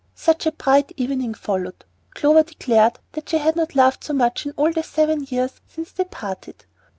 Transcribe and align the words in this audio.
Such 0.15 0.47
a 0.47 0.51
bright 0.51 0.91
evening 0.97 1.35
followed! 1.35 1.85
Clover 2.15 2.41
declared 2.41 2.97
that 3.11 3.29
she 3.29 3.37
had 3.37 3.55
not 3.55 3.75
laughed 3.75 4.03
so 4.03 4.13
much 4.13 4.47
in 4.47 4.51
all 4.57 4.71
the 4.71 4.81
seven 4.81 5.27
years 5.29 5.61
since 5.67 5.91
they 5.91 6.05
parted. 6.05 6.65